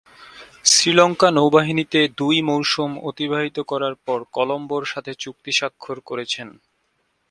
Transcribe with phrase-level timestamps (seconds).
[0.65, 6.47] শ্রীলঙ্কা নৌবাহিনীতে দুই মৌসুম অতিবাহিত করার পর কলম্বোর সাথে চুক্তি স্বাক্ষর করেছেন।